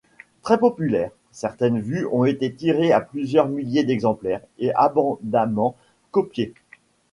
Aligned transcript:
Très 0.41 0.57
populaires, 0.57 1.11
certaines 1.31 1.79
vues 1.79 2.07
ont 2.11 2.25
été 2.25 2.51
tirées 2.51 2.91
à 2.91 3.01
plusieurs 3.01 3.47
milliers 3.47 3.83
d'exemplaires 3.83 4.41
et 4.57 4.73
abondamment 4.73 5.75
copiées. 6.09 6.55